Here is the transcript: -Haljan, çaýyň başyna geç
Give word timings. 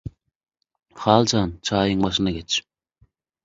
-Haljan, 1.03 1.53
çaýyň 1.71 2.03
başyna 2.09 2.37
geç 2.41 2.61